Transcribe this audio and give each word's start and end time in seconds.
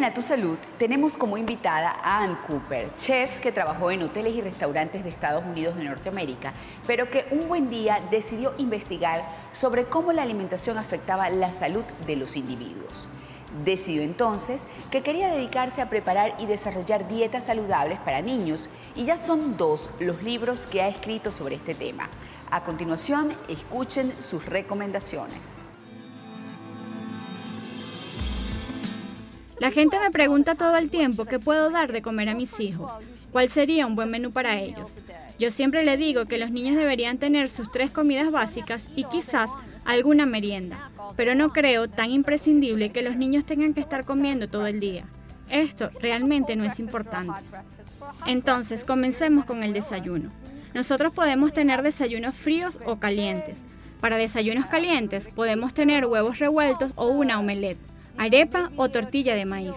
en 0.00 0.04
A 0.04 0.14
Tu 0.14 0.22
Salud 0.22 0.56
tenemos 0.78 1.12
como 1.12 1.36
invitada 1.36 1.90
a 2.02 2.22
Ann 2.22 2.34
Cooper, 2.46 2.88
chef 2.96 3.38
que 3.42 3.52
trabajó 3.52 3.90
en 3.90 4.02
hoteles 4.02 4.34
y 4.34 4.40
restaurantes 4.40 5.04
de 5.04 5.10
Estados 5.10 5.44
Unidos 5.44 5.76
de 5.76 5.84
Norteamérica, 5.84 6.54
pero 6.86 7.10
que 7.10 7.26
un 7.30 7.48
buen 7.48 7.68
día 7.68 8.00
decidió 8.10 8.54
investigar 8.56 9.20
sobre 9.52 9.84
cómo 9.84 10.14
la 10.14 10.22
alimentación 10.22 10.78
afectaba 10.78 11.28
la 11.28 11.48
salud 11.48 11.84
de 12.06 12.16
los 12.16 12.34
individuos. 12.34 13.08
Decidió 13.62 14.00
entonces 14.00 14.62
que 14.90 15.02
quería 15.02 15.28
dedicarse 15.28 15.82
a 15.82 15.90
preparar 15.90 16.34
y 16.38 16.46
desarrollar 16.46 17.06
dietas 17.06 17.44
saludables 17.44 17.98
para 17.98 18.22
niños 18.22 18.70
y 18.96 19.04
ya 19.04 19.18
son 19.18 19.58
dos 19.58 19.90
los 20.00 20.22
libros 20.22 20.66
que 20.66 20.80
ha 20.80 20.88
escrito 20.88 21.30
sobre 21.30 21.56
este 21.56 21.74
tema. 21.74 22.08
A 22.50 22.64
continuación, 22.64 23.36
escuchen 23.48 24.10
sus 24.22 24.46
recomendaciones. 24.46 25.60
La 29.60 29.70
gente 29.70 30.00
me 30.00 30.10
pregunta 30.10 30.54
todo 30.54 30.78
el 30.78 30.88
tiempo 30.88 31.26
qué 31.26 31.38
puedo 31.38 31.68
dar 31.68 31.92
de 31.92 32.00
comer 32.00 32.30
a 32.30 32.34
mis 32.34 32.58
hijos, 32.60 32.90
cuál 33.30 33.50
sería 33.50 33.86
un 33.86 33.94
buen 33.94 34.10
menú 34.10 34.30
para 34.30 34.58
ellos. 34.58 34.90
Yo 35.38 35.50
siempre 35.50 35.84
le 35.84 35.98
digo 35.98 36.24
que 36.24 36.38
los 36.38 36.50
niños 36.50 36.76
deberían 36.76 37.18
tener 37.18 37.50
sus 37.50 37.70
tres 37.70 37.90
comidas 37.90 38.30
básicas 38.30 38.88
y 38.96 39.04
quizás 39.04 39.50
alguna 39.84 40.24
merienda, 40.24 40.90
pero 41.14 41.34
no 41.34 41.52
creo 41.52 41.90
tan 41.90 42.10
imprescindible 42.10 42.88
que 42.88 43.02
los 43.02 43.16
niños 43.16 43.44
tengan 43.44 43.74
que 43.74 43.80
estar 43.80 44.06
comiendo 44.06 44.48
todo 44.48 44.66
el 44.66 44.80
día. 44.80 45.04
Esto 45.50 45.90
realmente 46.00 46.56
no 46.56 46.64
es 46.64 46.80
importante. 46.80 47.38
Entonces, 48.24 48.82
comencemos 48.82 49.44
con 49.44 49.62
el 49.62 49.74
desayuno. 49.74 50.30
Nosotros 50.72 51.12
podemos 51.12 51.52
tener 51.52 51.82
desayunos 51.82 52.34
fríos 52.34 52.78
o 52.86 52.98
calientes. 52.98 53.58
Para 54.00 54.16
desayunos 54.16 54.64
calientes 54.66 55.28
podemos 55.28 55.74
tener 55.74 56.06
huevos 56.06 56.38
revueltos 56.38 56.92
o 56.96 57.08
una 57.08 57.38
omelette 57.38 57.89
arepa 58.18 58.70
o 58.76 58.88
tortilla 58.88 59.34
de 59.34 59.44
maíz. 59.44 59.76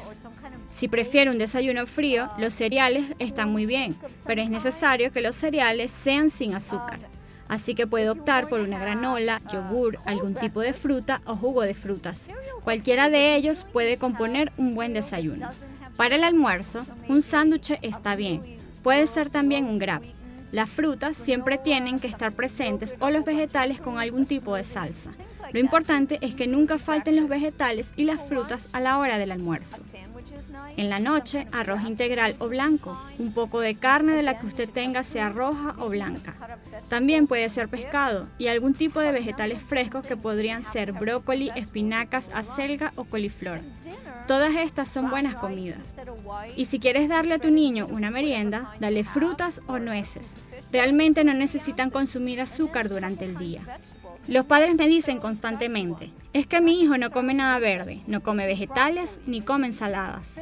Si 0.73 0.87
prefiere 0.87 1.29
un 1.29 1.37
desayuno 1.37 1.85
frío, 1.85 2.27
los 2.37 2.53
cereales 2.53 3.05
están 3.19 3.51
muy 3.51 3.65
bien, 3.65 3.95
pero 4.25 4.41
es 4.41 4.49
necesario 4.49 5.11
que 5.11 5.21
los 5.21 5.35
cereales 5.35 5.91
sean 5.91 6.29
sin 6.29 6.55
azúcar. 6.55 6.99
Así 7.47 7.75
que 7.75 7.87
puede 7.87 8.09
optar 8.09 8.47
por 8.47 8.61
una 8.61 8.79
granola, 8.79 9.39
yogur, 9.51 9.99
algún 10.05 10.33
tipo 10.33 10.61
de 10.61 10.73
fruta 10.73 11.21
o 11.25 11.35
jugo 11.35 11.61
de 11.61 11.73
frutas. 11.73 12.27
Cualquiera 12.63 13.09
de 13.09 13.35
ellos 13.35 13.65
puede 13.71 13.97
componer 13.97 14.51
un 14.57 14.73
buen 14.73 14.93
desayuno. 14.93 15.49
Para 15.95 16.15
el 16.15 16.23
almuerzo, 16.23 16.85
un 17.07 17.21
sándwich 17.21 17.77
está 17.81 18.15
bien. 18.15 18.41
Puede 18.81 19.05
ser 19.07 19.29
también 19.29 19.65
un 19.65 19.77
grab. 19.77 20.01
Las 20.51 20.69
frutas 20.69 21.17
siempre 21.17 21.57
tienen 21.57 21.99
que 21.99 22.07
estar 22.07 22.31
presentes 22.31 22.95
o 22.99 23.09
los 23.09 23.25
vegetales 23.25 23.79
con 23.79 23.99
algún 23.99 24.25
tipo 24.25 24.55
de 24.55 24.63
salsa. 24.63 25.11
Lo 25.51 25.59
importante 25.59 26.17
es 26.21 26.35
que 26.35 26.47
nunca 26.47 26.77
falten 26.77 27.15
los 27.15 27.27
vegetales 27.27 27.87
y 27.95 28.05
las 28.05 28.21
frutas 28.21 28.69
a 28.71 28.79
la 28.79 28.97
hora 28.97 29.17
del 29.17 29.31
almuerzo. 29.31 29.77
En 30.77 30.89
la 30.89 30.99
noche, 30.99 31.45
arroz 31.51 31.83
integral 31.83 32.35
o 32.39 32.47
blanco. 32.47 32.99
Un 33.19 33.33
poco 33.33 33.59
de 33.59 33.75
carne 33.75 34.13
de 34.13 34.23
la 34.23 34.39
que 34.39 34.47
usted 34.47 34.69
tenga 34.69 35.03
sea 35.03 35.29
roja 35.29 35.75
o 35.77 35.89
blanca. 35.89 36.33
También 36.89 37.27
puede 37.27 37.49
ser 37.49 37.67
pescado 37.67 38.27
y 38.37 38.47
algún 38.47 38.73
tipo 38.73 38.99
de 38.99 39.11
vegetales 39.11 39.59
frescos 39.61 40.05
que 40.05 40.17
podrían 40.17 40.63
ser 40.63 40.91
brócoli, 40.91 41.51
espinacas, 41.55 42.27
acelga 42.33 42.91
o 42.95 43.03
coliflor. 43.03 43.59
Todas 44.27 44.55
estas 44.55 44.89
son 44.89 45.09
buenas 45.09 45.35
comidas. 45.35 45.95
Y 46.55 46.65
si 46.65 46.79
quieres 46.79 47.09
darle 47.09 47.35
a 47.35 47.39
tu 47.39 47.51
niño 47.51 47.87
una 47.87 48.09
merienda, 48.09 48.73
dale 48.79 49.03
frutas 49.03 49.61
o 49.67 49.77
nueces. 49.79 50.33
Realmente 50.71 51.23
no 51.23 51.33
necesitan 51.33 51.91
consumir 51.91 52.41
azúcar 52.41 52.89
durante 52.89 53.25
el 53.25 53.37
día. 53.37 53.61
Los 54.27 54.45
padres 54.45 54.75
me 54.75 54.87
dicen 54.87 55.19
constantemente, 55.19 56.09
es 56.31 56.47
que 56.47 56.61
mi 56.61 56.81
hijo 56.81 56.97
no 56.97 57.11
come 57.11 57.33
nada 57.33 57.59
verde, 57.59 57.99
no 58.07 58.23
come 58.23 58.45
vegetales 58.45 59.19
ni 59.27 59.41
come 59.41 59.67
ensaladas. 59.67 60.35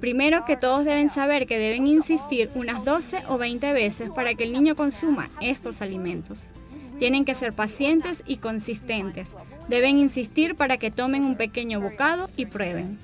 Primero 0.00 0.44
que 0.44 0.58
todos 0.58 0.84
deben 0.84 1.08
saber 1.08 1.46
que 1.46 1.58
deben 1.58 1.86
insistir 1.86 2.50
unas 2.54 2.84
12 2.84 3.22
o 3.28 3.38
20 3.38 3.72
veces 3.72 4.10
para 4.14 4.34
que 4.34 4.44
el 4.44 4.52
niño 4.52 4.76
consuma 4.76 5.30
estos 5.40 5.80
alimentos. 5.80 6.50
Tienen 6.98 7.24
que 7.24 7.34
ser 7.34 7.54
pacientes 7.54 8.22
y 8.26 8.36
consistentes. 8.36 9.34
Deben 9.68 9.96
insistir 9.96 10.54
para 10.54 10.76
que 10.76 10.90
tomen 10.90 11.24
un 11.24 11.36
pequeño 11.36 11.80
bocado 11.80 12.28
y 12.36 12.44
prueben. 12.44 12.98